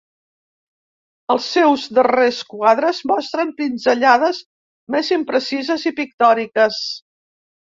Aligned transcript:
Els 1.33 1.49
seus 1.57 1.83
darrers 1.97 2.39
quadres 2.55 3.03
mostren 3.13 3.53
pinzellades 3.61 4.41
més 4.97 5.13
imprecises 5.21 5.87
i 5.93 5.97
pictòriques. 6.01 6.83